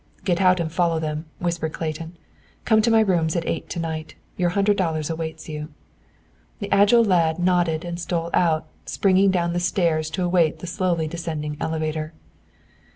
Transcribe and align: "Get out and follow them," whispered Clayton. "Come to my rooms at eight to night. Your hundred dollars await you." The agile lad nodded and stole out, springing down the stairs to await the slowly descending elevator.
"Get 0.23 0.41
out 0.41 0.59
and 0.59 0.71
follow 0.71 0.97
them," 0.97 1.25
whispered 1.37 1.73
Clayton. 1.73 2.17
"Come 2.65 2.81
to 2.81 2.89
my 2.89 3.01
rooms 3.01 3.35
at 3.35 3.45
eight 3.45 3.69
to 3.69 3.79
night. 3.79 4.15
Your 4.35 4.49
hundred 4.49 4.75
dollars 4.75 5.11
await 5.11 5.47
you." 5.47 5.69
The 6.57 6.71
agile 6.71 7.03
lad 7.03 7.37
nodded 7.37 7.85
and 7.85 7.99
stole 7.99 8.31
out, 8.33 8.65
springing 8.87 9.29
down 9.29 9.53
the 9.53 9.59
stairs 9.59 10.09
to 10.17 10.23
await 10.23 10.57
the 10.57 10.65
slowly 10.65 11.07
descending 11.07 11.55
elevator. 11.59 12.13